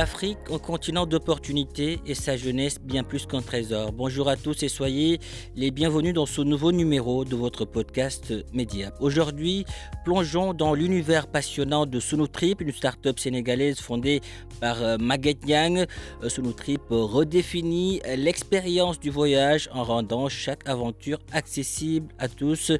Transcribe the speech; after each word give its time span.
L'Afrique, 0.00 0.38
un 0.50 0.56
continent 0.56 1.04
d'opportunités 1.04 2.00
et 2.06 2.14
sa 2.14 2.34
jeunesse 2.34 2.78
bien 2.80 3.04
plus 3.04 3.26
qu'un 3.26 3.42
trésor. 3.42 3.92
Bonjour 3.92 4.30
à 4.30 4.36
tous 4.36 4.62
et 4.62 4.70
soyez 4.70 5.20
les 5.56 5.70
bienvenus 5.70 6.14
dans 6.14 6.24
ce 6.24 6.40
nouveau 6.40 6.72
numéro 6.72 7.26
de 7.26 7.36
votre 7.36 7.66
podcast 7.66 8.32
Mediap. 8.54 8.94
Aujourd'hui, 9.00 9.66
plongeons 10.06 10.54
dans 10.54 10.72
l'univers 10.72 11.26
passionnant 11.26 11.84
de 11.84 12.00
Sunutrip, 12.00 12.62
une 12.62 12.72
start-up 12.72 13.18
sénégalaise 13.18 13.78
fondée 13.78 14.22
par 14.58 14.82
euh, 14.82 14.96
Maguette 14.96 15.46
Yang. 15.46 15.86
Euh, 16.22 16.30
Sunutrip 16.30 16.80
redéfinit 16.88 18.00
l'expérience 18.16 19.00
du 19.00 19.10
voyage 19.10 19.68
en 19.70 19.84
rendant 19.84 20.30
chaque 20.30 20.66
aventure 20.66 21.18
accessible 21.30 22.08
à 22.18 22.28
tous. 22.28 22.72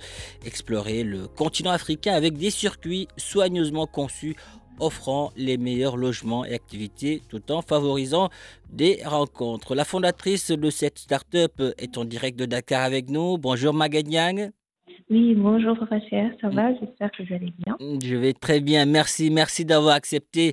Explorer 0.46 1.04
le 1.04 1.28
continent 1.28 1.72
africain 1.72 2.14
avec 2.14 2.38
des 2.38 2.50
circuits 2.50 3.08
soigneusement 3.18 3.86
conçus 3.86 4.36
offrant 4.80 5.32
les 5.36 5.56
meilleurs 5.58 5.96
logements 5.96 6.44
et 6.44 6.54
activités 6.54 7.22
tout 7.28 7.52
en 7.52 7.62
favorisant 7.62 8.28
des 8.70 9.00
rencontres. 9.04 9.74
La 9.74 9.84
fondatrice 9.84 10.50
de 10.50 10.70
cette 10.70 10.98
start-up 10.98 11.60
est 11.78 11.98
en 11.98 12.04
direct 12.04 12.38
de 12.38 12.46
Dakar 12.46 12.82
avec 12.82 13.10
nous. 13.10 13.38
Bonjour 13.38 13.74
Maganyang. 13.74 14.50
Oui, 15.08 15.34
bonjour 15.34 15.76
Rachel, 15.90 16.36
ça 16.40 16.48
va? 16.48 16.72
J'espère 16.78 17.10
que 17.10 17.22
vous 17.24 17.34
allez 17.34 17.52
bien. 17.64 17.76
Je 17.80 18.14
vais 18.14 18.32
très 18.32 18.60
bien, 18.60 18.86
merci. 18.86 19.30
Merci 19.30 19.64
d'avoir 19.64 19.94
accepté 19.94 20.52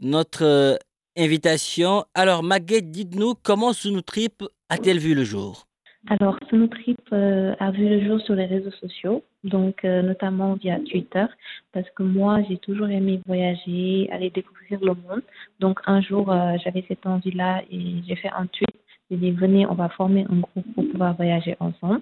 notre 0.00 0.44
euh, 0.44 0.76
invitation. 1.16 2.04
Alors 2.14 2.42
Maguette, 2.42 2.90
dites-nous 2.90 3.34
comment 3.42 3.72
Sunutrip 3.72 4.44
a-t-elle 4.70 4.98
vu 4.98 5.14
le 5.14 5.24
jour? 5.24 5.67
Alors, 6.06 6.38
Sunutrip 6.48 7.00
euh, 7.12 7.54
a 7.58 7.70
vu 7.70 7.88
le 7.88 8.06
jour 8.06 8.20
sur 8.20 8.34
les 8.34 8.46
réseaux 8.46 8.70
sociaux, 8.70 9.24
donc 9.44 9.84
euh, 9.84 10.00
notamment 10.00 10.54
via 10.54 10.78
Twitter, 10.78 11.26
parce 11.72 11.90
que 11.90 12.02
moi, 12.02 12.40
j'ai 12.48 12.56
toujours 12.56 12.88
aimé 12.88 13.20
voyager, 13.26 14.08
aller 14.12 14.30
découvrir 14.30 14.80
le 14.80 14.94
monde. 14.94 15.22
Donc, 15.60 15.80
un 15.86 16.00
jour, 16.00 16.30
euh, 16.32 16.56
j'avais 16.64 16.84
cette 16.88 17.04
envie-là 17.04 17.62
et 17.70 18.02
j'ai 18.06 18.16
fait 18.16 18.30
un 18.30 18.46
tweet. 18.46 18.74
J'ai 19.10 19.16
dit, 19.16 19.32
venez, 19.32 19.66
on 19.66 19.74
va 19.74 19.88
former 19.88 20.24
un 20.30 20.36
groupe 20.36 20.74
pour 20.74 20.88
pouvoir 20.88 21.14
voyager 21.16 21.56
ensemble. 21.60 22.00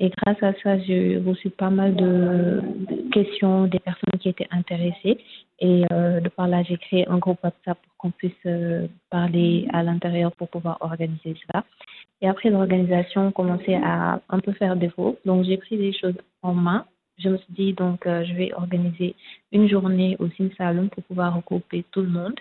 Et 0.00 0.10
grâce 0.10 0.40
à 0.42 0.52
ça, 0.62 0.78
j'ai 0.78 1.18
reçu 1.18 1.50
pas 1.50 1.70
mal 1.70 1.96
de 1.96 2.62
questions 3.12 3.66
des 3.66 3.80
personnes 3.80 4.18
qui 4.20 4.28
étaient 4.28 4.46
intéressées. 4.50 5.18
Et 5.60 5.84
euh, 5.92 6.20
de 6.20 6.28
par 6.28 6.46
là, 6.46 6.62
j'ai 6.62 6.76
créé 6.76 7.08
un 7.08 7.18
groupe 7.18 7.42
WhatsApp 7.42 7.78
pour 7.82 7.96
qu'on 7.96 8.10
puisse 8.10 8.32
euh, 8.46 8.86
parler 9.10 9.66
à 9.72 9.82
l'intérieur 9.82 10.30
pour 10.32 10.48
pouvoir 10.48 10.78
organiser 10.80 11.34
ça. 11.52 11.64
Et 12.20 12.28
après 12.28 12.50
l'organisation, 12.50 13.28
on 13.28 13.32
commençait 13.32 13.78
à 13.82 14.20
un 14.28 14.38
peu 14.38 14.52
faire 14.52 14.76
défaut. 14.76 15.18
Donc, 15.24 15.44
j'ai 15.44 15.56
pris 15.56 15.76
les 15.76 15.92
choses 15.92 16.16
en 16.42 16.54
main. 16.54 16.84
Je 17.18 17.28
me 17.30 17.36
suis 17.36 17.52
dit, 17.52 17.72
donc, 17.72 18.06
euh, 18.06 18.24
je 18.24 18.34
vais 18.34 18.52
organiser 18.54 19.16
une 19.50 19.68
journée 19.68 20.16
au 20.20 20.28
Sim 20.36 20.50
Salon 20.56 20.88
pour 20.88 21.02
pouvoir 21.04 21.34
regrouper 21.34 21.84
tout 21.90 22.02
le 22.02 22.08
monde. 22.08 22.36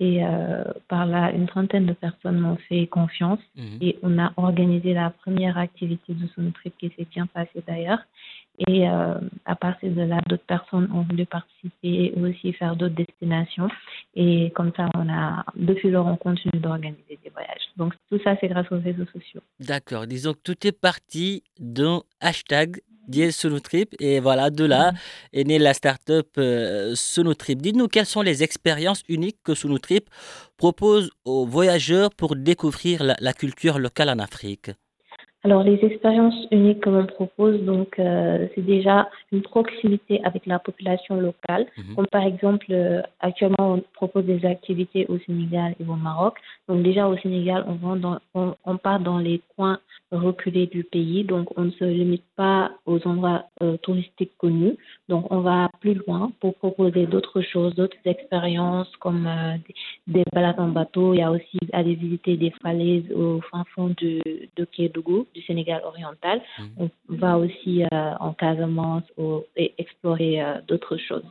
Et 0.00 0.24
euh, 0.24 0.64
par 0.88 1.04
là, 1.04 1.30
une 1.30 1.46
trentaine 1.46 1.84
de 1.84 1.92
personnes 1.92 2.40
m'ont 2.40 2.56
fait 2.68 2.86
confiance. 2.86 3.38
Et 3.82 3.98
on 4.02 4.18
a 4.18 4.32
organisé 4.38 4.94
la 4.94 5.10
première 5.10 5.58
activité 5.58 6.14
de 6.14 6.26
son 6.34 6.50
trip 6.52 6.74
qui 6.78 6.90
s'est 6.96 7.06
bien 7.10 7.26
passée 7.26 7.62
d'ailleurs. 7.68 8.00
Et 8.66 8.88
euh, 8.88 9.14
à 9.46 9.56
partir 9.56 9.90
de 9.90 10.02
là, 10.02 10.20
d'autres 10.28 10.44
personnes 10.44 10.88
ont 10.92 11.02
voulu 11.02 11.24
participer 11.24 12.12
et 12.14 12.20
aussi 12.20 12.52
faire 12.54 12.76
d'autres 12.76 12.94
destinations. 12.94 13.68
Et 14.14 14.50
comme 14.54 14.72
ça, 14.76 14.88
on 14.94 15.08
a, 15.08 15.44
depuis 15.56 15.90
lors, 15.90 16.06
on 16.06 16.16
continue 16.16 16.60
d'organiser 16.60 17.18
des 17.22 17.30
voyages. 17.30 17.68
Donc, 17.76 17.94
tout 18.10 18.18
ça, 18.22 18.36
c'est 18.40 18.48
grâce 18.48 18.70
aux 18.70 18.80
réseaux 18.80 19.06
sociaux. 19.12 19.40
D'accord, 19.60 20.06
disons 20.06 20.34
que 20.34 20.40
tout 20.42 20.66
est 20.66 20.78
parti 20.78 21.42
d'un 21.58 22.02
hashtag 22.20 22.80
Sunutrip 23.30 23.94
et 24.00 24.20
voilà, 24.20 24.50
de 24.50 24.64
là 24.64 24.92
est 25.32 25.44
née 25.44 25.58
la 25.58 25.74
start-up 25.74 26.28
euh, 26.38 26.94
Sunutrip. 26.94 27.60
Dites-nous 27.60 27.88
quelles 27.88 28.06
sont 28.06 28.22
les 28.22 28.42
expériences 28.42 29.02
uniques 29.08 29.38
que 29.44 29.54
Sunutrip 29.54 30.08
propose 30.56 31.10
aux 31.24 31.46
voyageurs 31.46 32.10
pour 32.14 32.36
découvrir 32.36 33.02
la, 33.02 33.16
la 33.20 33.32
culture 33.32 33.78
locale 33.78 34.10
en 34.10 34.18
Afrique? 34.18 34.70
Alors, 35.42 35.62
les 35.62 35.82
expériences 35.82 36.34
uniques 36.50 36.80
que 36.80 36.90
l'on 36.90 37.06
propose, 37.06 37.62
donc, 37.62 37.98
euh, 37.98 38.46
c'est 38.54 38.64
déjà 38.64 39.08
une 39.32 39.40
proximité 39.40 40.20
avec 40.22 40.44
la 40.44 40.58
population 40.58 41.18
locale. 41.18 41.66
Mhm. 41.78 41.94
Comme 41.94 42.06
par 42.08 42.24
exemple, 42.24 42.66
euh, 42.70 43.00
actuellement, 43.20 43.74
on 43.74 43.82
propose 43.94 44.26
des 44.26 44.44
activités 44.44 45.06
au 45.08 45.18
Sénégal 45.20 45.74
et 45.80 45.84
au 45.84 45.96
Maroc. 45.96 46.34
Donc, 46.68 46.82
déjà 46.82 47.08
au 47.08 47.16
Sénégal, 47.18 47.64
on, 47.66 47.74
va 47.74 47.96
dans, 47.96 48.18
on, 48.34 48.54
on 48.66 48.76
part 48.76 49.00
dans 49.00 49.18
les 49.18 49.40
coins 49.56 49.78
reculés 50.12 50.66
du 50.66 50.84
pays. 50.84 51.24
Donc, 51.24 51.48
on 51.56 51.64
ne 51.64 51.70
se 51.70 51.84
limite 51.84 52.24
pas 52.36 52.72
aux 52.84 53.06
endroits 53.06 53.44
euh, 53.62 53.76
touristiques 53.78 54.36
connus. 54.36 54.76
Donc, 55.08 55.30
on 55.30 55.40
va 55.40 55.70
plus 55.80 55.94
loin 55.94 56.32
pour 56.40 56.54
proposer 56.56 57.06
d'autres 57.06 57.40
choses, 57.40 57.74
d'autres 57.74 57.96
expériences 58.04 58.94
comme 58.96 59.26
euh, 59.26 59.56
des, 60.06 60.20
des 60.20 60.24
balades 60.34 60.60
en 60.60 60.68
bateau. 60.68 61.14
Il 61.14 61.20
y 61.20 61.22
a 61.22 61.30
aussi 61.30 61.58
aller 61.72 61.94
visiter 61.94 62.36
des 62.36 62.52
falaises 62.62 63.10
au 63.12 63.40
fin 63.50 63.64
fond 63.74 63.94
de, 64.00 64.20
de 64.56 64.64
Kédougou, 64.64 65.26
du 65.34 65.42
Sénégal 65.42 65.82
oriental. 65.84 66.40
Mhm. 66.58 66.70
On 66.78 66.90
va 67.08 67.38
aussi 67.38 67.84
euh, 67.84 68.14
en 68.20 68.32
Casamance 68.32 69.04
au- 69.16 69.44
et 69.56 69.74
explorer 69.78 70.42
euh, 70.42 70.60
d'autres 70.66 70.96
choses. 70.96 71.24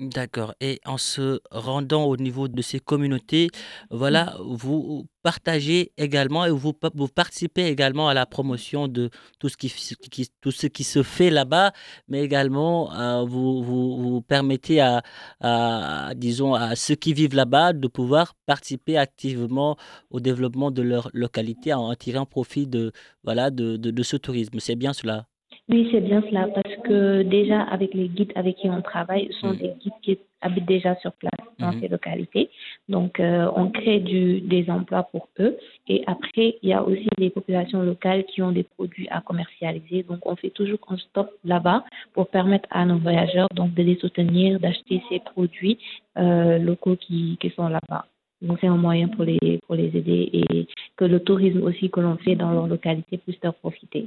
D'accord. 0.00 0.54
Et 0.60 0.80
en 0.86 0.96
se 0.96 1.40
rendant 1.50 2.04
au 2.04 2.16
niveau 2.16 2.46
de 2.46 2.62
ces 2.62 2.78
communautés, 2.78 3.48
voilà, 3.90 4.36
vous 4.44 5.08
partagez 5.24 5.90
également 5.96 6.44
et 6.44 6.50
vous, 6.50 6.72
pa- 6.72 6.90
vous 6.94 7.08
participez 7.08 7.66
également 7.66 8.08
à 8.08 8.14
la 8.14 8.24
promotion 8.24 8.86
de 8.86 9.10
tout 9.40 9.48
ce 9.48 9.56
qui, 9.56 9.66
f- 9.66 9.96
qui- 10.08 10.30
tout 10.40 10.52
ce 10.52 10.68
qui 10.68 10.84
se 10.84 11.02
fait 11.02 11.30
là-bas, 11.30 11.72
mais 12.06 12.22
également 12.22 12.94
euh, 12.94 13.24
vous, 13.24 13.60
vous, 13.64 13.96
vous 14.00 14.22
permettez 14.22 14.78
à, 14.80 15.02
à, 15.40 16.12
disons, 16.14 16.54
à 16.54 16.76
ceux 16.76 16.94
qui 16.94 17.12
vivent 17.12 17.34
là-bas 17.34 17.72
de 17.72 17.88
pouvoir 17.88 18.34
participer 18.46 18.96
activement 18.96 19.76
au 20.10 20.20
développement 20.20 20.70
de 20.70 20.82
leur 20.82 21.10
localité 21.12 21.74
en 21.74 21.92
tirant 21.96 22.24
profit 22.24 22.68
de, 22.68 22.92
voilà, 23.24 23.50
de, 23.50 23.76
de, 23.76 23.90
de 23.90 24.02
ce 24.04 24.16
tourisme. 24.16 24.60
C'est 24.60 24.76
bien 24.76 24.92
cela? 24.92 25.26
Oui, 25.70 25.86
c'est 25.92 26.00
bien 26.00 26.22
cela, 26.22 26.48
parce 26.48 26.76
que 26.84 27.22
déjà 27.22 27.60
avec 27.62 27.92
les 27.92 28.08
guides 28.08 28.32
avec 28.36 28.56
qui 28.56 28.70
on 28.70 28.80
travaille, 28.80 29.28
ce 29.32 29.40
sont 29.40 29.48
Mhm. 29.52 29.56
des 29.58 29.72
guides 29.80 29.92
qui 30.00 30.18
habitent 30.40 30.64
déjà 30.66 30.94
sur 30.96 31.12
place 31.12 31.32
dans 31.58 31.72
Mhm. 31.72 31.80
ces 31.80 31.88
localités. 31.88 32.48
Donc, 32.88 33.20
euh, 33.20 33.50
on 33.54 33.68
crée 33.68 33.98
du, 34.00 34.40
des 34.40 34.70
emplois 34.70 35.02
pour 35.02 35.28
eux. 35.40 35.58
Et 35.88 36.04
après, 36.06 36.56
il 36.62 36.70
y 36.70 36.72
a 36.72 36.82
aussi 36.82 37.06
les 37.18 37.28
populations 37.28 37.82
locales 37.82 38.24
qui 38.24 38.40
ont 38.40 38.52
des 38.52 38.62
produits 38.62 39.08
à 39.10 39.20
commercialiser. 39.20 40.04
Donc, 40.04 40.20
on 40.24 40.36
fait 40.36 40.50
toujours 40.50 40.78
un 40.88 40.96
stop 40.96 41.28
là-bas 41.44 41.84
pour 42.14 42.28
permettre 42.28 42.68
à 42.70 42.86
nos 42.86 42.98
voyageurs 42.98 43.48
donc 43.54 43.74
de 43.74 43.82
les 43.82 43.96
soutenir, 43.96 44.60
d'acheter 44.60 45.02
ces 45.10 45.18
produits 45.18 45.78
euh, 46.16 46.56
locaux 46.58 46.96
qui, 46.96 47.36
qui 47.40 47.50
sont 47.50 47.68
là-bas. 47.68 48.06
Donc, 48.40 48.58
c'est 48.60 48.68
un 48.68 48.76
moyen 48.76 49.08
pour 49.08 49.24
les, 49.24 49.58
pour 49.66 49.74
les 49.74 49.88
aider 49.94 50.30
et 50.32 50.66
que 50.96 51.04
le 51.04 51.20
tourisme 51.20 51.62
aussi 51.62 51.90
que 51.90 52.00
l'on 52.00 52.16
fait 52.16 52.36
dans 52.36 52.52
leur 52.52 52.68
localité 52.68 53.18
puisse 53.18 53.36
leur 53.42 53.54
profiter. 53.54 54.06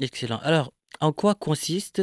Excellent. 0.00 0.38
Alors, 0.42 0.70
en 1.00 1.12
quoi 1.12 1.34
consiste, 1.34 2.02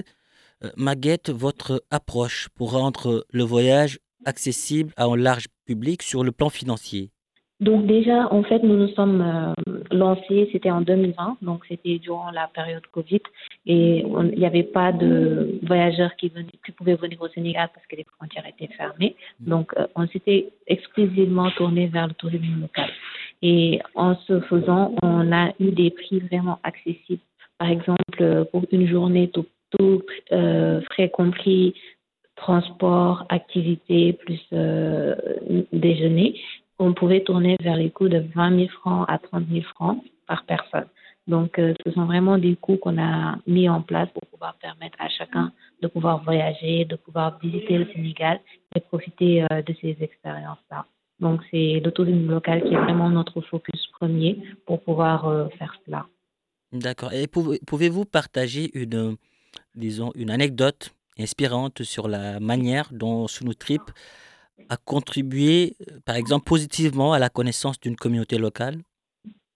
euh, 0.64 0.70
Maguette, 0.78 1.30
votre 1.30 1.84
approche 1.92 2.50
pour 2.56 2.72
rendre 2.72 3.26
le 3.32 3.44
voyage 3.44 4.00
accessible 4.26 4.94
à 4.98 5.06
un 5.06 5.16
large 5.16 5.48
public 5.66 6.02
sur 6.02 6.24
le 6.24 6.32
plan 6.32 6.50
financier? 6.50 7.12
Donc 7.60 7.88
déjà, 7.88 8.32
en 8.32 8.44
fait, 8.44 8.62
nous 8.62 8.78
nous 8.78 8.90
sommes 8.90 9.22
euh, 9.22 9.82
lancés, 9.90 10.48
c'était 10.52 10.70
en 10.70 10.82
2020, 10.82 11.38
donc 11.42 11.64
c'était 11.68 11.98
durant 11.98 12.30
la 12.30 12.48
période 12.48 12.86
Covid, 12.92 13.22
et 13.66 14.06
il 14.06 14.38
n'y 14.38 14.46
avait 14.46 14.62
pas 14.62 14.92
de 14.92 15.60
voyageurs 15.64 16.16
qui, 16.18 16.30
venaient, 16.30 16.52
qui 16.64 16.72
pouvaient 16.72 16.96
venir 16.96 17.20
au 17.20 17.28
Sénégal 17.30 17.70
parce 17.74 17.86
que 17.88 17.96
les 17.96 18.06
frontières 18.16 18.46
étaient 18.48 18.72
fermées. 18.76 19.16
Donc, 19.40 19.74
euh, 19.78 19.88
on 19.96 20.08
s'était 20.08 20.50
exclusivement 20.68 21.50
tourné 21.52 21.88
vers 21.88 22.08
le 22.08 22.14
tourisme 22.14 22.62
local. 22.62 22.92
Et 23.42 23.80
en 23.96 24.16
ce 24.28 24.40
faisant, 24.42 24.94
on 25.02 25.32
a 25.32 25.52
eu 25.60 25.72
des 25.72 25.90
prix 25.90 26.20
vraiment 26.20 26.60
accessibles. 26.64 27.22
Par 27.60 27.70
exemple, 27.70 28.46
pour 28.52 28.64
une 28.72 28.88
journée, 28.88 29.30
tout, 29.30 29.46
tout 29.72 30.04
euh, 30.32 30.82
frais 30.92 31.10
compris, 31.10 31.74
transport, 32.36 33.26
activité, 33.30 34.14
plus 34.14 34.42
euh, 34.54 35.16
déjeuner, 35.74 36.40
on 36.80 36.94
pouvait 36.94 37.22
tourner 37.22 37.58
vers 37.62 37.76
les 37.76 37.90
coûts 37.90 38.10
de 38.10 38.24
20 38.36 38.56
000 38.58 38.70
francs 38.70 39.06
à 39.10 39.18
30 39.18 39.46
000 39.50 39.64
francs 39.64 40.04
par 40.28 40.46
personne. 40.46 40.88
Donc, 41.28 41.60
euh, 41.60 41.74
ce 41.86 41.92
sont 41.92 42.06
vraiment 42.06 42.38
des 42.38 42.56
coûts 42.56 42.78
qu'on 42.78 42.98
a 42.98 43.38
mis 43.48 43.68
en 43.68 43.82
place 43.82 44.10
pour 44.14 44.26
pouvoir 44.28 44.56
permettre 44.62 44.98
à 45.00 45.10
chacun 45.10 45.52
de 45.82 45.88
pouvoir 45.88 46.24
voyager, 46.24 46.86
de 46.86 46.96
pouvoir 46.96 47.38
visiter 47.40 47.78
le 47.78 47.86
Sénégal 47.94 48.40
et 48.76 48.80
profiter 48.80 49.44
euh, 49.52 49.62
de 49.62 49.76
ces 49.82 49.98
expériences-là. 50.00 50.86
Donc, 51.20 51.42
c'est 51.52 51.82
le 51.84 51.92
tourisme 51.92 52.30
local 52.30 52.64
qui 52.64 52.74
est 52.74 52.78
vraiment 52.78 53.10
notre 53.10 53.42
focus 53.42 53.88
premier 54.00 54.42
pour 54.66 54.82
pouvoir 54.82 55.28
euh, 55.28 55.48
faire 55.58 55.76
cela. 55.86 56.06
D'accord. 56.74 57.14
Et 57.14 57.28
pouvez-vous 57.28 58.06
partager 58.06 58.70
une, 58.74 59.16
disons, 59.76 60.12
une 60.16 60.30
anecdote 60.30 60.92
inspirante 61.20 61.84
sur 61.84 62.08
la 62.08 62.40
manière 62.40 62.90
dont 62.92 63.28
Sunutrip 63.28 63.82
a 64.70 64.78
contribué, 64.78 65.76
par 66.06 66.16
exemple, 66.16 66.46
positivement 66.46 67.14
à 67.14 67.20
la 67.20 67.30
connaissance 67.30 67.80
d'une 67.80 67.96
communauté 67.96 68.38
locale? 68.38 68.78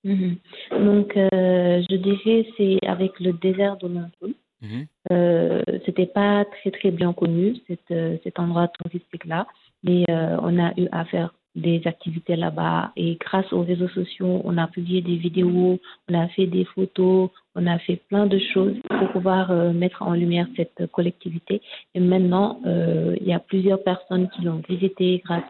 Mhm. 0.03 0.37
Donc, 0.71 1.15
euh, 1.15 1.83
je 1.89 1.95
dirais 1.95 2.47
c'est 2.57 2.79
avec 2.87 3.19
le 3.19 3.33
désert 3.33 3.77
de 3.77 3.87
Montreux. 3.87 4.35
Mhm. 4.61 4.87
Euh, 5.11 5.61
c'était 5.85 6.05
pas 6.05 6.45
très 6.45 6.71
très 6.71 6.91
bien 6.91 7.13
connu 7.13 7.55
cet, 7.67 7.79
euh, 7.91 8.17
cet 8.23 8.39
endroit 8.39 8.67
touristique 8.67 9.25
là, 9.25 9.47
mais 9.83 10.03
euh, 10.09 10.37
on 10.41 10.59
a 10.59 10.71
eu 10.77 10.87
à 10.91 11.05
faire 11.05 11.33
des 11.55 11.81
activités 11.85 12.35
là-bas. 12.35 12.91
Et 12.95 13.17
grâce 13.19 13.51
aux 13.51 13.61
réseaux 13.61 13.89
sociaux, 13.89 14.41
on 14.43 14.57
a 14.57 14.67
publié 14.67 15.01
des 15.01 15.17
vidéos, 15.17 15.79
on 16.09 16.13
a 16.13 16.27
fait 16.29 16.47
des 16.47 16.65
photos, 16.65 17.29
on 17.55 17.67
a 17.67 17.77
fait 17.79 17.97
plein 18.07 18.27
de 18.27 18.39
choses 18.53 18.75
pour 18.87 19.11
pouvoir 19.11 19.51
euh, 19.51 19.73
mettre 19.73 20.01
en 20.01 20.13
lumière 20.13 20.47
cette 20.55 20.89
collectivité. 20.91 21.61
Et 21.93 21.99
maintenant, 21.99 22.59
euh, 22.65 23.15
il 23.19 23.27
y 23.27 23.33
a 23.33 23.39
plusieurs 23.39 23.83
personnes 23.83 24.29
qui 24.29 24.43
l'ont 24.43 24.61
visité 24.67 25.21
grâce 25.25 25.43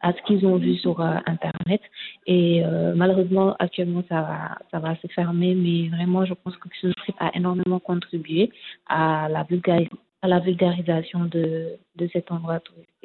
à 0.00 0.12
ce 0.12 0.22
qu'ils 0.26 0.46
ont 0.46 0.56
vu 0.56 0.76
sur 0.76 1.00
euh, 1.00 1.16
Internet. 1.26 1.82
Et 2.26 2.62
malheureusement, 2.94 3.54
actuellement, 3.58 4.02
ça 4.08 4.22
va, 4.22 4.58
ça 4.70 4.78
va 4.78 4.96
se 4.96 5.06
fermer. 5.08 5.54
Mais 5.54 5.88
vraiment, 5.94 6.24
je 6.24 6.34
pense 6.34 6.56
que 6.56 6.68
ce 6.80 6.88
trip 6.88 7.14
a 7.20 7.30
énormément 7.36 7.78
contribué 7.78 8.50
à 8.86 9.28
la, 9.30 9.44
vulgaris 9.44 9.88
à 10.22 10.28
la 10.28 10.40
vulgarisation 10.40 11.26
de, 11.26 11.76
de 11.96 12.08
cet 12.12 12.32
endroit 12.32 12.60
touristique. 12.60 12.95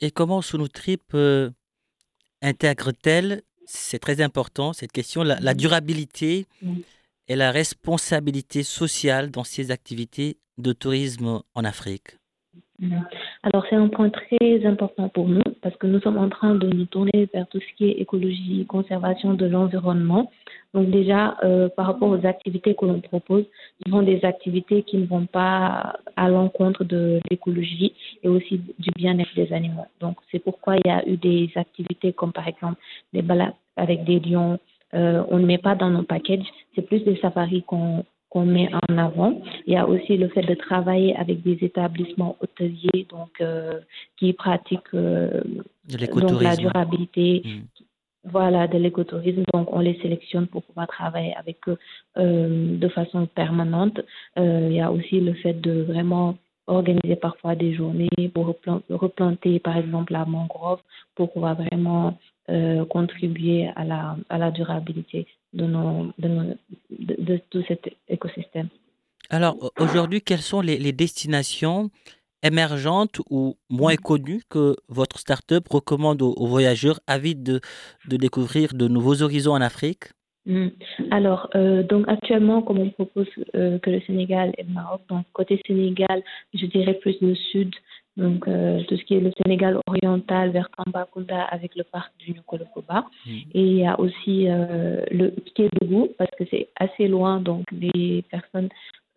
Et 0.00 0.10
comment 0.10 0.42
Sunutrip 0.42 1.02
euh, 1.14 1.50
intègre-t-elle, 2.40 3.42
c'est 3.66 3.98
très 3.98 4.20
important 4.20 4.72
cette 4.72 4.92
question, 4.92 5.22
la, 5.22 5.38
la 5.40 5.54
durabilité 5.54 6.46
Mm. 6.62 6.80
et 7.28 7.36
la 7.36 7.50
responsabilité 7.50 8.62
sociale 8.62 9.30
dans 9.30 9.44
ces 9.44 9.70
activités 9.70 10.38
de 10.58 10.72
tourisme 10.72 11.42
en 11.54 11.64
Afrique. 11.64 12.18
Alors, 13.42 13.64
c'est 13.68 13.76
un 13.76 13.88
point 13.88 14.10
très 14.10 14.66
important 14.66 15.08
pour 15.08 15.28
nous 15.28 15.42
parce 15.62 15.76
que 15.76 15.86
nous 15.86 16.00
sommes 16.00 16.18
en 16.18 16.28
train 16.28 16.54
de 16.54 16.68
nous 16.68 16.86
tourner 16.86 17.28
vers 17.32 17.46
tout 17.48 17.60
ce 17.60 17.76
qui 17.76 17.84
est 17.84 18.00
écologie, 18.00 18.66
conservation 18.68 19.34
de 19.34 19.46
l'environnement. 19.46 20.30
Donc, 20.74 20.90
déjà, 20.90 21.36
euh, 21.44 21.68
par 21.68 21.86
rapport 21.86 22.08
aux 22.08 22.26
activités 22.26 22.74
que 22.74 22.84
l'on 22.84 23.00
propose, 23.00 23.44
ce 23.84 23.90
sont 23.90 24.02
des 24.02 24.24
activités 24.24 24.82
qui 24.82 24.96
ne 24.96 25.06
vont 25.06 25.26
pas 25.26 25.96
à 26.16 26.28
l'encontre 26.28 26.82
de 26.84 27.20
l'écologie 27.30 27.94
et 28.22 28.28
aussi 28.28 28.60
du 28.78 28.90
bien-être 28.96 29.34
des 29.36 29.52
animaux. 29.52 29.86
Donc, 30.00 30.16
c'est 30.30 30.40
pourquoi 30.40 30.76
il 30.76 30.82
y 30.86 30.90
a 30.90 31.06
eu 31.06 31.16
des 31.16 31.50
activités 31.56 32.12
comme 32.12 32.32
par 32.32 32.48
exemple 32.48 32.80
des 33.12 33.22
balades 33.22 33.54
avec 33.76 34.04
des 34.04 34.18
lions. 34.18 34.58
Euh, 34.94 35.22
on 35.28 35.38
ne 35.38 35.46
met 35.46 35.58
pas 35.58 35.74
dans 35.74 35.90
nos 35.90 36.02
packages, 36.02 36.44
c'est 36.74 36.82
plus 36.82 37.00
des 37.04 37.16
safaris 37.16 37.62
qu'on 37.62 38.04
qu'on 38.32 38.46
met 38.46 38.70
en 38.88 38.96
avant. 39.08 39.32
Il 39.66 39.74
y 39.74 39.76
a 39.76 39.86
aussi 39.86 40.16
le 40.16 40.28
fait 40.34 40.46
de 40.52 40.54
travailler 40.54 41.14
avec 41.22 41.42
des 41.42 41.58
établissements 41.68 42.34
hôteliers 42.42 43.00
donc 43.10 43.32
euh, 43.42 43.78
qui 44.18 44.32
pratiquent 44.32 44.94
euh, 44.94 45.42
donc 46.30 46.40
la 46.40 46.56
durabilité, 46.64 47.42
Mm. 47.44 47.60
voilà, 48.36 48.62
de 48.74 48.78
l'écotourisme. 48.84 49.42
Donc 49.52 49.66
on 49.76 49.80
les 49.88 49.96
sélectionne 50.04 50.46
pour 50.52 50.62
pouvoir 50.62 50.86
travailler 50.98 51.34
avec 51.42 51.58
eux 51.68 51.78
euh, 52.22 52.78
de 52.84 52.88
façon 52.98 53.20
permanente. 53.42 53.98
Il 54.38 54.72
y 54.72 54.80
a 54.86 54.90
aussi 54.96 55.16
le 55.20 55.34
fait 55.42 55.56
de 55.68 55.74
vraiment 55.92 56.28
organiser 56.78 57.16
parfois 57.16 57.54
des 57.62 57.72
journées 57.74 58.08
pour 58.32 58.44
replan- 58.52 58.82
replanter 59.04 59.54
par 59.68 59.76
exemple 59.82 60.10
la 60.18 60.24
mangrove 60.24 60.80
pour 61.16 61.26
pouvoir 61.32 61.54
vraiment 61.64 62.16
contribuer 62.96 63.60
à 63.80 63.84
la, 63.92 64.16
à 64.28 64.36
la 64.44 64.50
durabilité 64.50 65.20
de, 65.60 65.64
nos, 65.74 66.12
de, 66.22 66.28
nos- 66.28 66.56
de, 67.02 67.14
de 67.18 67.40
tout 67.50 67.62
cet 67.68 67.82
écosystème. 68.08 68.68
Alors 69.30 69.56
au- 69.62 69.70
aujourd'hui, 69.82 70.20
quelles 70.20 70.46
sont 70.52 70.60
les, 70.60 70.78
les 70.78 70.92
destinations 70.92 71.90
émergentes 72.42 73.20
ou 73.30 73.56
moins 73.70 73.96
connues 73.96 74.42
que 74.48 74.76
votre 74.88 75.18
start-up 75.18 75.68
recommande 75.68 76.22
aux, 76.22 76.32
aux 76.32 76.46
voyageurs 76.46 77.00
avides 77.06 77.42
de, 77.42 77.60
de 78.08 78.16
découvrir 78.16 78.74
de 78.74 78.88
nouveaux 78.88 79.22
horizons 79.22 79.52
en 79.52 79.60
Afrique? 79.60 80.04
Mm. 80.44 80.68
Alors, 81.12 81.48
euh, 81.54 81.84
donc 81.84 82.04
actuellement, 82.08 82.62
comme 82.62 82.78
on 82.78 82.90
propose 82.90 83.28
euh, 83.54 83.78
que 83.78 83.90
le 83.90 84.00
Sénégal 84.02 84.52
et 84.58 84.64
le 84.64 84.72
Maroc, 84.72 85.02
donc 85.08 85.24
côté 85.32 85.60
Sénégal, 85.66 86.22
je 86.52 86.66
dirais 86.66 86.94
plus 86.94 87.16
le 87.20 87.34
sud, 87.34 87.72
donc 88.16 88.46
euh, 88.46 88.82
tout 88.88 88.96
ce 88.96 89.04
qui 89.04 89.14
est 89.14 89.20
le 89.20 89.32
Sénégal 89.42 89.78
oriental 89.86 90.50
vers 90.50 90.68
Tambacounda 90.76 91.42
avec 91.44 91.74
le 91.76 91.84
parc 91.84 92.12
du 92.18 92.32
Niokolo-Koba. 92.32 93.06
Mm. 93.26 93.30
Et 93.54 93.60
il 93.62 93.76
y 93.78 93.86
a 93.86 93.98
aussi 93.98 94.48
euh, 94.48 95.02
le 95.10 95.32
Kédougou 95.54 96.08
parce 96.18 96.30
que 96.38 96.44
c'est 96.50 96.68
assez 96.76 97.08
loin, 97.08 97.40
donc 97.40 97.64
les 97.72 98.22
personnes 98.30 98.68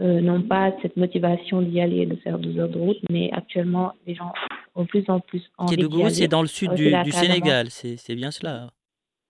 euh, 0.01 0.21
n'ont 0.21 0.41
pas 0.41 0.73
cette 0.81 0.97
motivation 0.97 1.61
d'y 1.61 1.79
aller 1.81 1.99
et 2.01 2.05
de 2.05 2.15
faire 2.17 2.37
12 2.39 2.59
heures 2.59 2.69
de 2.69 2.79
route, 2.79 2.97
mais 3.09 3.29
actuellement, 3.33 3.93
les 4.07 4.15
gens 4.15 4.31
ont 4.75 4.83
de 4.83 4.87
plus 4.87 5.03
en 5.09 5.19
plus 5.19 5.43
envie 5.57 5.75
Kédougou, 5.75 6.09
c'est 6.09 6.27
dans 6.27 6.41
le 6.41 6.47
sud 6.47 6.71
Euh, 6.71 7.03
du. 7.03 7.11
Sénégal, 7.11 7.69
c'est 7.69 7.97
c'est 7.97 8.15
bien 8.15 8.31
cela. 8.31 8.69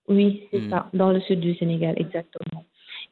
Oui, 0.07 0.43
c'est 0.51 0.59
Mm. 0.59 0.69
ça, 0.69 0.89
dans 0.93 1.09
le 1.11 1.19
sud 1.21 1.39
du 1.39 1.55
Sénégal, 1.55 1.95
exactement. 1.97 2.63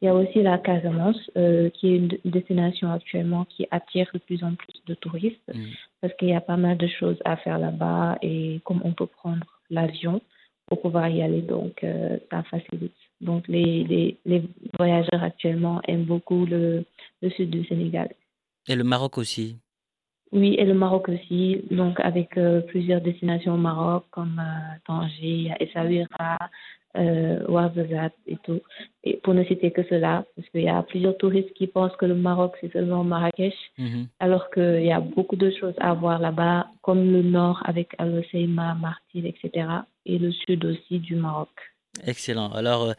Il 0.04 0.08
y 0.08 0.10
a 0.10 0.16
aussi 0.16 0.44
la 0.44 0.58
Casamance, 0.58 1.32
euh, 1.38 1.70
qui 1.70 1.88
est 1.88 1.96
une 1.96 2.18
destination 2.26 2.92
actuellement 2.92 3.46
qui 3.46 3.66
attire 3.72 4.10
de 4.14 4.20
plus 4.20 4.44
en 4.44 4.54
plus 4.54 4.74
de 4.86 4.96
touristes 4.96 5.40
Mm. 5.48 5.64
parce 6.02 6.14
qu'il 6.16 6.28
y 6.28 6.34
a 6.36 6.42
pas 6.42 6.58
mal 6.58 6.76
de 6.78 6.88
choses 6.88 7.18
à 7.24 7.38
faire 7.38 7.58
là-bas 7.58 8.18
et 8.22 8.60
comme 8.66 8.82
on 8.84 8.92
peut 8.92 9.08
prendre 9.08 9.46
l'avion 9.70 10.22
pour 10.68 10.82
pouvoir 10.82 11.08
y 11.08 11.22
aller, 11.22 11.42
donc 11.42 11.86
euh, 11.86 12.18
ça 12.30 12.44
facilite. 12.44 12.92
Donc 13.22 13.48
les, 13.48 13.86
les, 13.86 14.18
les 14.26 14.44
voyageurs 14.78 15.24
actuellement 15.24 15.80
aiment 15.88 16.04
beaucoup 16.04 16.46
le, 16.46 16.84
le 17.22 17.30
sud 17.30 17.50
du 17.50 17.64
Sénégal. 17.66 18.10
Et 18.68 18.76
le 18.76 18.84
Maroc 18.84 19.18
aussi. 19.18 19.58
Oui, 20.34 20.56
et 20.58 20.66
le 20.66 20.74
Maroc 20.74 21.08
aussi, 21.08 21.62
donc 21.72 22.00
avec 22.02 22.38
euh, 22.38 22.60
plusieurs 22.60 23.00
destinations 23.00 23.54
au 23.54 23.58
Maroc 23.58 24.04
comme 24.12 24.38
euh, 24.40 24.78
Tanger, 24.86 25.54
Essaouira, 25.62 26.40
euh, 26.98 27.46
Ouarzazate 27.48 28.14
et 28.28 28.38
tout. 28.44 28.60
Et 29.04 29.18
pour 29.24 29.34
ne 29.34 29.44
citer 29.46 29.72
que 29.72 29.82
cela, 29.90 30.26
parce 30.36 30.48
qu'il 30.50 30.62
y 30.62 30.70
a 30.70 30.82
plusieurs 30.84 31.18
touristes 31.18 31.54
qui 31.54 31.68
pensent 31.68 31.96
que 31.98 32.06
le 32.06 32.16
Maroc 32.16 32.54
c'est 32.62 32.72
seulement 32.72 33.04
Marrakech, 33.04 33.56
Mhm. 33.78 34.08
alors 34.20 34.50
qu'il 34.52 34.84
y 34.84 34.92
a 34.92 35.00
beaucoup 35.00 35.36
de 35.36 35.52
choses 35.60 35.74
à 35.80 35.94
voir 35.94 36.20
là-bas, 36.20 36.68
comme 36.82 37.12
le 37.12 37.22
nord 37.24 37.62
avec 37.66 37.90
Al 37.98 38.14
Hoceima, 38.20 38.76
Martil, 38.76 39.26
etc. 39.26 39.68
et 40.06 40.18
le 40.20 40.32
sud 40.32 40.64
aussi 40.66 41.00
du 41.00 41.16
Maroc. 41.16 41.50
Excellent. 42.06 42.52
Alors, 42.52 42.84
euh, 42.84 42.94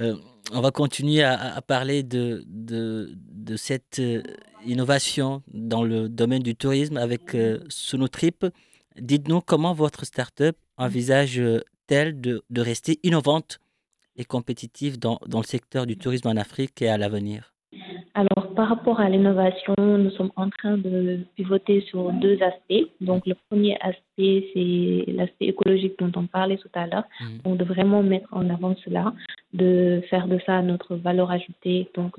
euh, 0.00 0.14
on 0.52 0.60
va 0.60 0.70
continuer 0.70 1.22
à, 1.22 1.54
à 1.56 1.60
parler 1.62 2.02
de, 2.02 2.42
de, 2.46 3.10
de 3.32 3.56
cette 3.56 3.98
euh, 3.98 4.22
innovation 4.66 5.42
dans 5.52 5.82
le 5.84 6.08
domaine 6.08 6.42
du 6.42 6.54
tourisme 6.54 6.96
avec 6.96 7.34
euh, 7.34 7.58
Sonotrip. 7.68 8.46
Dites-nous 8.98 9.40
comment 9.40 9.72
votre 9.72 10.04
start-up 10.04 10.56
de, 11.90 12.42
de 12.50 12.60
rester 12.60 13.00
innovante 13.02 13.58
et 14.16 14.24
compétitive 14.24 14.98
dans, 14.98 15.18
dans 15.26 15.40
le 15.40 15.44
secteur 15.44 15.86
du 15.86 15.96
tourisme 15.96 16.28
en 16.28 16.36
Afrique 16.36 16.80
et 16.82 16.88
à 16.88 16.96
l'avenir? 16.96 17.52
Alors, 18.14 18.54
par 18.54 18.68
rapport 18.68 19.00
à 19.00 19.08
l'innovation, 19.08 19.74
nous 19.78 20.10
sommes 20.10 20.32
en 20.36 20.50
train 20.50 20.76
de 20.76 21.20
pivoter 21.36 21.80
sur 21.82 22.12
deux 22.12 22.38
aspects. 22.42 22.88
Donc, 23.00 23.26
le 23.26 23.34
premier 23.48 23.76
aspect, 23.80 24.50
c'est 24.52 25.12
l'aspect 25.12 25.46
écologique 25.46 25.98
dont 25.98 26.12
on 26.16 26.26
parlait 26.26 26.58
tout 26.58 26.70
à 26.74 26.86
l'heure. 26.86 27.04
Mhm. 27.20 27.38
On 27.44 27.54
de 27.54 27.64
vraiment 27.64 28.02
mettre 28.02 28.28
en 28.32 28.48
avant 28.50 28.74
cela, 28.84 29.12
de 29.52 30.02
faire 30.10 30.26
de 30.26 30.38
ça 30.46 30.62
notre 30.62 30.96
valeur 30.96 31.30
ajoutée. 31.30 31.88
Donc, 31.94 32.16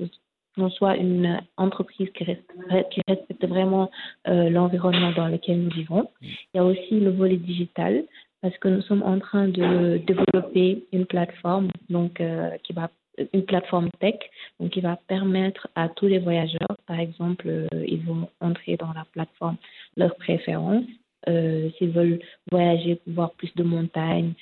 qu'on 0.56 0.70
soit 0.70 0.96
une 0.96 1.40
entreprise 1.56 2.08
qui, 2.14 2.24
respecte 2.24 3.44
vraiment 3.46 3.90
euh, 4.28 4.50
l'environnement 4.50 5.12
dans 5.12 5.28
lequel 5.28 5.62
nous 5.62 5.70
vivons. 5.70 6.10
Il 6.22 6.36
y 6.54 6.58
a 6.58 6.64
aussi 6.64 7.00
le 7.00 7.10
volet 7.10 7.36
digital 7.36 8.04
parce 8.42 8.58
que 8.58 8.68
nous 8.68 8.82
sommes 8.82 9.04
en 9.04 9.18
train 9.20 9.48
de 9.48 9.98
développer 9.98 10.84
une 10.92 11.06
plateforme 11.06 11.70
donc 11.88 12.20
euh, 12.20 12.50
qui 12.64 12.72
va 12.72 12.90
une 13.34 13.44
plateforme 13.44 13.90
tech 14.00 14.16
donc 14.58 14.70
qui 14.70 14.80
va 14.80 14.96
permettre 15.06 15.68
à 15.74 15.88
tous 15.88 16.06
les 16.06 16.18
voyageurs, 16.18 16.76
par 16.86 16.98
exemple, 16.98 17.46
euh, 17.46 17.68
ils 17.86 18.02
vont 18.02 18.28
entrer 18.40 18.76
dans 18.76 18.92
la 18.94 19.04
plateforme 19.12 19.56
leurs 19.96 20.16
préférences. 20.16 20.84
Euh, 21.28 21.70
S'ils 21.76 21.90
veulent 21.90 22.20
voyager 22.50 22.96
pour 22.96 23.12
voir 23.12 23.32
plus 23.32 23.54
de 23.54 23.62
montagnes, 23.62 24.32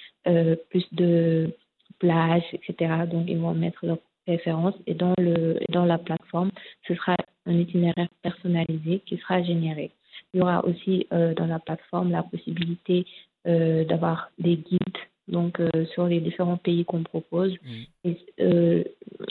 plus 0.71 0.87
de 0.93 1.51
plages, 1.99 2.45
etc. 2.53 2.95
Donc, 3.11 3.25
ils 3.29 3.39
vont 3.39 3.55
mettre 3.55 3.85
leurs 3.85 3.99
préférences 4.25 4.77
et 4.87 4.95
dans, 4.95 5.15
le, 5.19 5.59
dans 5.71 5.85
la 5.85 5.99
plateforme, 5.99 6.51
ce 6.87 6.95
sera 6.95 7.17
un 7.47 7.59
itinéraire 7.59 8.09
personnalisé 8.23 9.01
qui 9.05 9.19
sera 9.19 9.43
généré. 9.43 9.91
Il 10.33 10.39
y 10.39 10.43
aura 10.43 10.65
aussi 10.65 11.07
dans 11.11 11.47
la 11.47 11.59
plateforme 11.59 12.13
la 12.13 12.23
possibilité 12.23 13.05
d'avoir 13.45 14.31
des 14.39 14.57
guides 14.57 14.99
donc 15.29 15.61
euh, 15.61 15.87
sur 15.95 16.07
les 16.07 16.21
différents 16.21 16.57
pays 16.57 16.85
qu'on 16.85 17.03
propose. 17.03 17.55
Mm. 17.63 18.09
Et, 18.11 18.87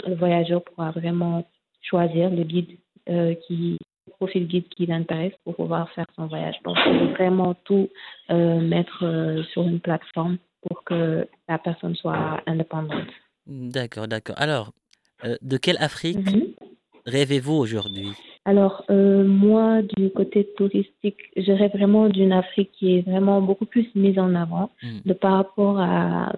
le 0.06 0.16
voyageur 0.16 0.64
pourra 0.64 0.92
vraiment 0.92 1.48
choisir 1.82 2.30
le 2.30 2.44
guide 2.44 2.78
qui 3.48 3.78
profil 4.20 4.48
guide 4.48 4.68
qui 4.70 4.86
l'intéresse 4.86 5.34
pour 5.44 5.56
pouvoir 5.56 5.90
faire 5.92 6.06
son 6.16 6.28
voyage. 6.28 6.56
Donc, 6.64 6.78
vraiment 7.16 7.56
tout 7.64 7.90
mettre 8.30 9.44
sur 9.52 9.64
une 9.64 9.80
plateforme 9.80 10.38
pour 10.62 10.84
que 10.84 11.28
la 11.48 11.58
personne 11.58 11.96
soit 11.96 12.42
indépendante. 12.46 13.08
D'accord, 13.48 14.08
d'accord. 14.08 14.36
Alors, 14.38 14.74
de 15.42 15.58
quelle 15.58 15.78
Afrique 15.78 16.18
mm-hmm. 16.18 16.54
rêvez-vous 17.06 17.54
aujourd'hui? 17.54 18.10
Alors, 18.46 18.84
euh, 18.90 19.24
moi, 19.26 19.82
du 19.82 20.10
côté 20.10 20.48
touristique, 20.58 21.18
je 21.36 21.52
rêve 21.52 21.72
vraiment 21.72 22.10
d'une 22.10 22.32
Afrique 22.32 22.72
qui 22.72 22.98
est 22.98 23.02
vraiment 23.02 23.42
beaucoup 23.42 23.66
plus 23.66 23.88
mise 23.96 24.18
en 24.18 24.34
avant 24.34 24.72
hmm. 24.82 25.00
de 25.06 25.14
par 25.14 25.34
rapport 25.34 25.80
à 25.80 26.34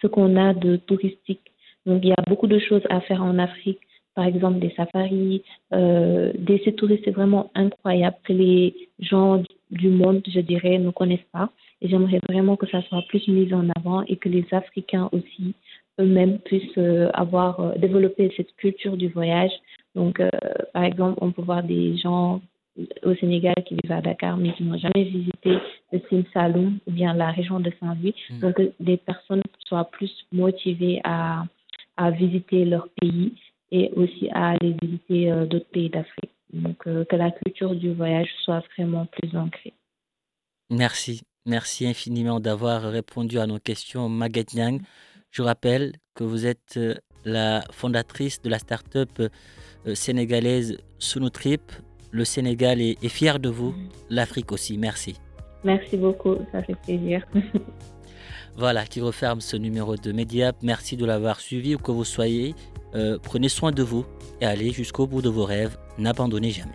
ce 0.00 0.06
qu'on 0.06 0.36
a 0.36 0.54
de 0.54 0.76
touristique. 0.76 1.42
Donc, 1.86 2.00
il 2.02 2.08
y 2.08 2.12
a 2.12 2.24
beaucoup 2.28 2.46
de 2.46 2.58
choses 2.58 2.82
à 2.88 3.00
faire 3.00 3.22
en 3.22 3.38
Afrique. 3.38 3.80
Par 4.14 4.26
exemple, 4.26 4.58
des 4.58 4.70
safaris, 4.70 5.42
euh, 5.72 6.32
des 6.38 6.58
sites 6.60 6.76
touristiques 6.76 7.14
vraiment 7.14 7.50
incroyables 7.54 8.16
que 8.24 8.32
les 8.32 8.74
gens 9.00 9.42
du 9.70 9.88
monde, 9.88 10.22
je 10.26 10.40
dirais, 10.40 10.78
ne 10.78 10.90
connaissent 10.90 11.30
pas. 11.32 11.50
Et 11.80 11.88
j'aimerais 11.88 12.20
vraiment 12.28 12.56
que 12.56 12.66
ça 12.68 12.82
soit 12.82 13.02
plus 13.08 13.26
mis 13.28 13.52
en 13.54 13.68
avant 13.76 14.02
et 14.02 14.16
que 14.16 14.28
les 14.28 14.44
Africains 14.50 15.08
aussi 15.12 15.54
eux-mêmes 15.98 16.38
puissent 16.40 16.78
euh, 16.78 17.10
avoir 17.14 17.60
euh, 17.60 17.74
développé 17.76 18.32
cette 18.36 18.54
culture 18.56 18.96
du 18.96 19.08
voyage. 19.08 19.52
Donc, 19.94 20.20
euh, 20.20 20.28
par 20.72 20.84
exemple, 20.84 21.18
on 21.20 21.32
peut 21.32 21.42
voir 21.42 21.62
des 21.62 21.96
gens 21.98 22.40
au 23.02 23.14
Sénégal 23.16 23.56
qui 23.66 23.74
vivent 23.74 23.90
à 23.90 24.00
Dakar 24.00 24.36
mais 24.36 24.52
qui 24.52 24.62
n'ont 24.62 24.78
jamais 24.78 25.02
visité 25.02 25.58
le 25.92 26.00
Sim 26.08 26.22
Saloum 26.32 26.78
ou 26.86 26.92
bien 26.92 27.12
la 27.12 27.32
région 27.32 27.58
de 27.58 27.72
Saint-Louis. 27.80 28.14
Mm. 28.30 28.38
Donc, 28.40 28.60
des 28.78 28.96
personnes 28.96 29.42
soient 29.66 29.90
plus 29.90 30.12
motivées 30.30 31.00
à, 31.02 31.44
à 31.96 32.10
visiter 32.12 32.64
leur 32.64 32.88
pays 33.00 33.34
et 33.72 33.90
aussi 33.96 34.28
à 34.30 34.50
aller 34.50 34.76
visiter 34.80 35.30
d'autres 35.46 35.68
pays 35.72 35.90
d'Afrique. 35.90 36.30
Donc, 36.52 36.78
que 36.84 37.16
la 37.16 37.32
culture 37.32 37.74
du 37.74 37.92
voyage 37.92 38.28
soit 38.44 38.62
vraiment 38.76 39.06
plus 39.06 39.36
ancrée. 39.36 39.74
Merci. 40.70 41.22
Merci 41.44 41.86
infiniment 41.86 42.40
d'avoir 42.40 42.82
répondu 42.82 43.38
à 43.38 43.46
nos 43.46 43.58
questions, 43.58 44.08
Maguette 44.08 44.54
Nyang. 44.54 44.80
Je 45.30 45.42
rappelle 45.42 45.92
que 46.14 46.24
vous 46.24 46.46
êtes 46.46 46.76
euh, 46.76 46.94
la 47.24 47.62
fondatrice 47.70 48.40
de 48.42 48.48
la 48.48 48.58
start-up 48.58 49.10
euh, 49.18 49.94
sénégalaise 49.94 50.78
Sunutrip. 50.98 51.62
Le 52.10 52.24
Sénégal 52.24 52.80
est, 52.80 53.08
fier 53.08 53.38
de 53.38 53.50
vous, 53.50 53.74
l'Afrique 54.08 54.50
aussi. 54.52 54.78
Merci. 54.78 55.16
Merci 55.62 55.96
beaucoup, 55.96 56.36
ça 56.52 56.62
fait 56.62 56.76
plaisir. 56.76 57.26
voilà, 58.56 58.86
qui 58.86 59.00
referme 59.02 59.40
ce 59.42 59.56
numéro 59.56 59.96
de 59.96 60.12
Mediap. 60.12 60.56
Merci 60.62 60.96
de 60.96 61.04
l'avoir 61.04 61.40
suivi 61.40 61.74
où 61.74 61.78
que 61.78 61.90
vous 61.90 62.04
soyez. 62.04 62.54
Euh, 62.94 63.18
prenez 63.22 63.50
soin 63.50 63.72
de 63.72 63.82
vous 63.82 64.06
et 64.40 64.46
allez 64.46 64.70
jusqu'au 64.70 65.06
bout 65.06 65.20
de 65.20 65.28
vos 65.28 65.44
rêves. 65.44 65.76
N'abandonnez 65.98 66.50
jamais. 66.50 66.72